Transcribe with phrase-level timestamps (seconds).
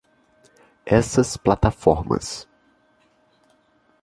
[0.87, 2.49] Essas plataformas